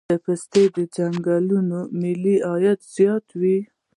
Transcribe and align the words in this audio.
د 0.09 0.13
پستې 0.23 0.63
ځنګلونه 0.95 1.77
ملي 2.01 2.35
عاید 2.47 2.79
زیاتوي. 2.95 3.59